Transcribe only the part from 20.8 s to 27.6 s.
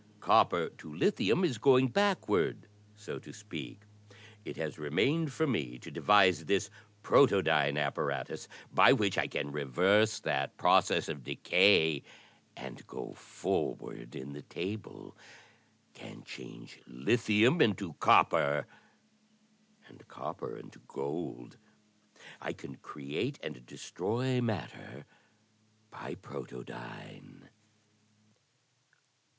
gold. I can create and destroy matter by protodyne."